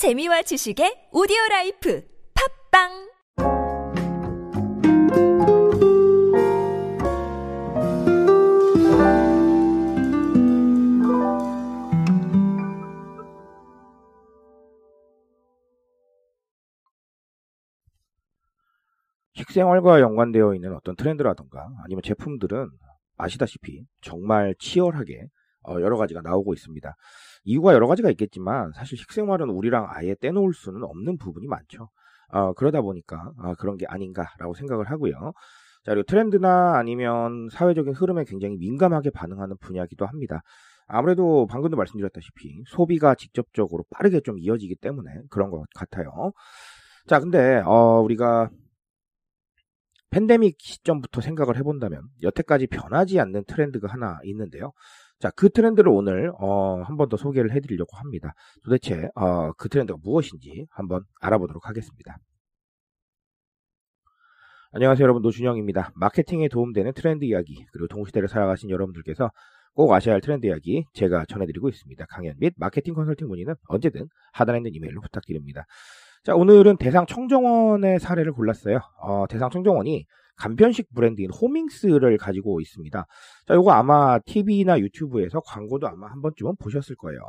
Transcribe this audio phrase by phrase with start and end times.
[0.00, 2.02] 재미와 지식의 오디오 라이프
[2.32, 2.88] 팝빵!
[19.34, 22.70] 식생활과 연관되어 있는 어떤 트렌드라던가 아니면 제품들은
[23.18, 26.94] 아시다시피 정말 치열하게 어, 여러 가지가 나오고 있습니다.
[27.44, 31.88] 이유가 여러 가지가 있겠지만 사실 식생활은 우리랑 아예 떼놓을 수는 없는 부분이 많죠.
[32.32, 35.32] 어, 그러다 보니까 어, 그런 게 아닌가라고 생각을 하고요.
[35.84, 40.42] 자, 그리고 트렌드나 아니면 사회적인 흐름에 굉장히 민감하게 반응하는 분야이기도 합니다.
[40.86, 46.32] 아무래도 방금도 말씀드렸다시피 소비가 직접적으로 빠르게 좀 이어지기 때문에 그런 것 같아요.
[47.06, 48.50] 자, 근데 어, 우리가
[50.10, 54.72] 팬데믹 시점부터 생각을 해본다면 여태까지 변하지 않는 트렌드가 하나 있는데요.
[55.20, 58.32] 자, 그 트렌드를 오늘 어, 한 번 더 소개를 해드리려고 합니다.
[58.64, 62.16] 도대체 어, 그 트렌드가 무엇인지 한번 알아보도록 하겠습니다.
[64.72, 65.92] 안녕하세요 여러분 노준영입니다.
[65.96, 69.30] 마케팅에 도움되는 트렌드 이야기 그리고 동시대를 살아가신 여러분들께서
[69.74, 72.06] 꼭 아셔야 할 트렌드 이야기 제가 전해드리고 있습니다.
[72.08, 75.64] 강연 및 마케팅 컨설팅 문의는 언제든 하단에 있는 이메일로 부탁드립니다.
[76.24, 78.78] 자, 오늘은 대상 청정원의 사례를 골랐어요.
[79.02, 80.06] 어, 대상 청정원이
[80.40, 83.06] 간편식 브랜드인 호밍스를 가지고 있습니다.
[83.46, 87.20] 자, 요거 아마 TV나 유튜브에서 광고도 아마 한 번쯤은 보셨을 거예요.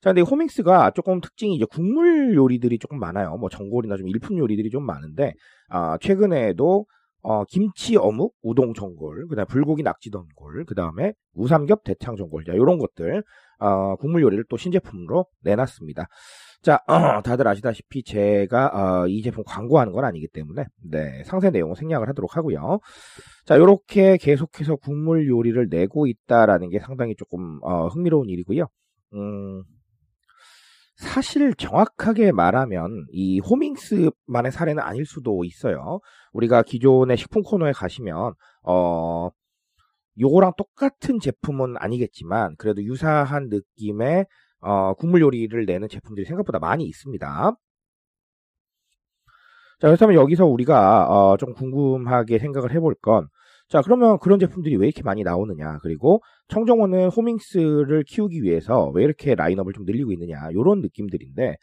[0.00, 3.36] 자, 근데 호밍스가 조금 특징이 이제 국물 요리들이 조금 많아요.
[3.36, 5.34] 뭐 전골이나 좀 일품 요리들이 좀 많은데,
[5.68, 6.86] 아, 최근에도
[7.20, 12.44] 어, 김치 어묵, 우동 전골, 그 다음에 불고기 낙지 전골, 그 다음에 우삼겹 대창 전골,
[12.44, 13.22] 자, 요런 것들,
[13.58, 16.06] 어, 국물 요리를 또 신제품으로 내놨습니다.
[16.62, 16.88] 자, 어,
[17.22, 22.36] 다들 아시다시피 제가 어, 이 제품 광고하는 건 아니기 때문에 네, 상세 내용은 생략을 하도록
[22.36, 22.80] 하고요.
[23.44, 28.66] 자, 이렇게 계속해서 국물 요리를 내고 있다라는 게 상당히 조금 어, 흥미로운 일이고요.
[29.14, 29.62] 음,
[30.98, 36.00] 사실 정확하게 말하면 이 호밍스만의 사례는 아닐 수도 있어요.
[36.32, 38.34] 우리가 기존의 식품 코너에 가시면
[38.64, 39.30] 어
[40.20, 44.26] 요거랑 똑같은 제품은 아니겠지만 그래도 유사한 느낌의
[44.60, 47.56] 어, 국물 요리를 내는 제품들이 생각보다 많이 있습니다.
[49.80, 53.28] 자, 그렇다면 여기서 우리가 어, 좀 궁금하게 생각을 해볼 건,
[53.68, 59.34] 자, 그러면 그런 제품들이 왜 이렇게 많이 나오느냐, 그리고 청정원은 호밍스를 키우기 위해서 왜 이렇게
[59.34, 61.56] 라인업을 좀 늘리고 있느냐, 이런 느낌들인데,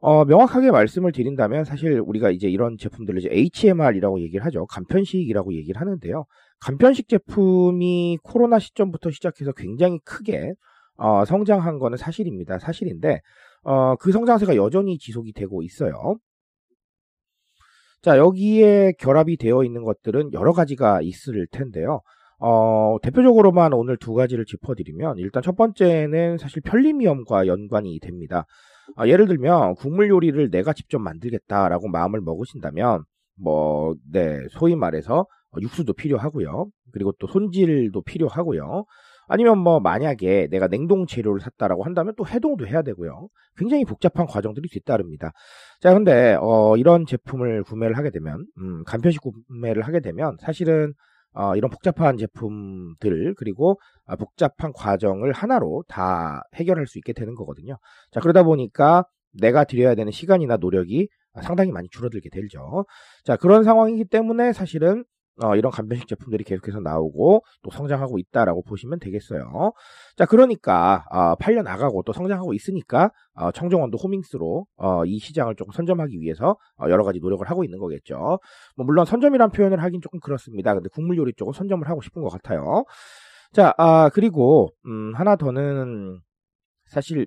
[0.00, 4.66] 어, 명확하게 말씀을 드린다면 사실 우리가 이제 이런 제품들을 이제 HMR이라고 얘기를 하죠.
[4.66, 6.26] 간편식이라고 얘기를 하는데요.
[6.60, 10.52] 간편식 제품이 코로나 시점부터 시작해서 굉장히 크게
[10.96, 12.58] 어, 성장한 거는 사실입니다.
[12.58, 13.20] 사실인데
[13.62, 16.16] 어, 그 성장세가 여전히 지속이 되고 있어요.
[18.02, 22.00] 자, 여기에 결합이 되어 있는 것들은 여러 가지가 있을 텐데요.
[22.38, 28.44] 어, 대표적으로만 오늘 두 가지를 짚어드리면, 일단 첫 번째는 사실 편리미엄과 연관이 됩니다.
[28.94, 33.02] 아, 예를 들면, 국물 요리를 내가 직접 만들겠다라고 마음을 먹으신다면,
[33.36, 35.26] 뭐, 네, 소위 말해서
[35.60, 36.66] 육수도 필요하고요.
[36.92, 38.84] 그리고 또 손질도 필요하고요.
[39.28, 43.28] 아니면 뭐 만약에 내가 냉동 재료를 샀다라고 한다면 또 해동도 해야 되고요.
[43.56, 45.32] 굉장히 복잡한 과정들이 뒤따릅니다.
[45.80, 50.94] 자, 근데 어, 이런 제품을 구매를 하게 되면 음, 간편식 구매를 하게 되면 사실은
[51.32, 57.78] 어, 이런 복잡한 제품들 그리고 아, 복잡한 과정을 하나로 다 해결할 수 있게 되는 거거든요.
[58.10, 61.08] 자, 그러다 보니까 내가 들여야 되는 시간이나 노력이
[61.42, 62.86] 상당히 많이 줄어들게 되죠.
[63.24, 65.04] 자, 그런 상황이기 때문에 사실은
[65.42, 69.72] 어, 이런 간편식 제품들이 계속해서 나오고 또 성장하고 있다라고 보시면 되겠어요.
[70.16, 75.72] 자, 그러니까 어, 팔려 나가고 또 성장하고 있으니까 어, 청정원도 호밍스로 어, 이 시장을 조금
[75.72, 78.38] 선점하기 위해서 어, 여러 가지 노력을 하고 있는 거겠죠.
[78.76, 80.74] 뭐 물론 선점이란 표현을 하긴 조금 그렇습니다.
[80.74, 82.84] 근데 국물 요리 쪽은 선점을 하고 싶은 것 같아요.
[83.52, 86.20] 자, 아, 그리고 음, 하나 더는
[86.86, 87.26] 사실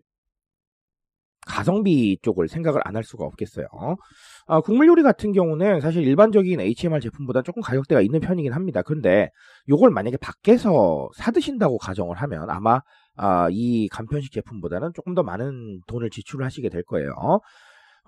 [1.50, 3.66] 가성비 쪽을 생각을 안 할 수가 없겠어요.
[4.48, 8.82] 아, 국물 요리 같은 경우는 사실 일반적인 HMR 제품보다 조금 가격대가 있는 편이긴 합니다.
[8.82, 9.30] 근데
[9.70, 12.82] 요걸 만약에 밖에서 사 드신다고 가정을 하면 아마
[13.16, 17.12] 아, 이 간편식 제품보다는 조금 더 많은 돈을 지출을 하시게 될 거예요.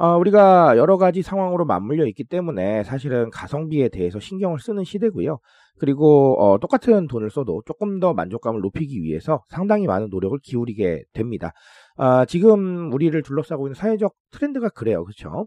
[0.01, 5.37] 어, 우리가 여러 가지 상황으로 맞물려 있기 때문에 사실은 가성비에 대해서 신경을 쓰는 시대고요.
[5.77, 11.51] 그리고 어, 똑같은 돈을 써도 조금 더 만족감을 높이기 위해서 상당히 많은 노력을 기울이게 됩니다.
[11.97, 15.03] 아, 지금 우리를 둘러싸고 있는 사회적 트렌드가 그래요.
[15.03, 15.45] 그렇죠?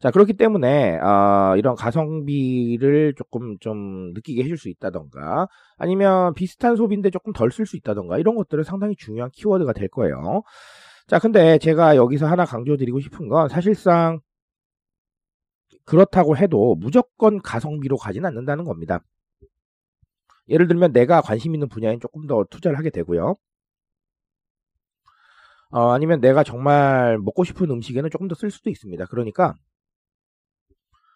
[0.00, 5.46] 자, 그렇기 때문에, 어, 이런 가성비를 조금 좀 느끼게 해줄 수 있다던가,
[5.76, 10.42] 아니면 비슷한 소비인데 조금 덜 쓸 수 있다던가, 이런 것들은 상당히 중요한 키워드가 될 거예요.
[11.10, 14.20] 자, 근데 제가 여기서 하나 강조드리고 싶은 건 사실상
[15.84, 19.00] 그렇다고 해도 무조건 가성비로 가지는 않는다는 겁니다.
[20.48, 23.34] 예를 들면 내가 관심 있는 분야엔 조금 더 투자를 하게 되고요.
[25.70, 29.04] 어, 아니면 내가 정말 먹고 싶은 음식에는 조금 더 쓸 수도 있습니다.
[29.06, 29.56] 그러니까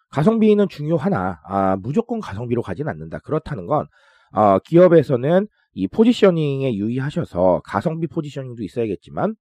[0.09, 3.19] 가성비는 중요하나 아, 무조건 가성비로 가진 않는다.
[3.19, 3.87] 그렇다는 건
[4.33, 9.35] 어, 기업에서는 이 포지셔닝에 유의하셔서 가성비 포지셔닝도 있어야겠지만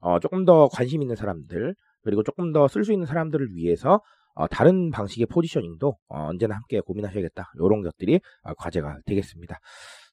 [0.00, 4.00] 어, 조금 더 관심 있는 사람들 그리고 조금 더 쓸 수 있는 사람들을 위해서
[4.34, 7.52] 어, 다른 방식의 포지셔닝도 어, 언제나 함께 고민하셔야겠다.
[7.56, 9.58] 이런 것들이 어, 과제가 되겠습니다.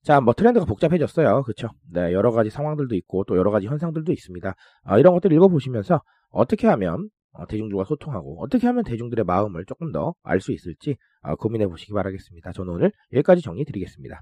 [0.03, 1.43] 자, 뭐 트렌드가 복잡해졌어요.
[1.43, 1.69] 그렇죠?
[1.91, 4.55] 네, 여러 가지 상황들도 있고 또 여러 가지 현상들도 있습니다.
[4.85, 10.13] 어, 이런 것들 읽어보시면서 어떻게 하면 어, 대중들과 소통하고 어떻게 하면 대중들의 마음을 조금 더
[10.23, 12.51] 알 수 있을지 어, 고민해 보시기 바라겠습니다.
[12.53, 14.21] 저는 오늘 여기까지 정리 드리겠습니다.